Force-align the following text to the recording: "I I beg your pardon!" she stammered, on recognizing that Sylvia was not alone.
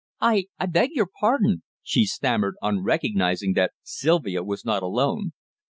"I 0.19 0.45
I 0.59 0.65
beg 0.65 0.93
your 0.95 1.05
pardon!" 1.19 1.61
she 1.83 2.05
stammered, 2.05 2.55
on 2.59 2.81
recognizing 2.81 3.53
that 3.53 3.73
Sylvia 3.83 4.41
was 4.43 4.65
not 4.65 4.81
alone. 4.81 5.33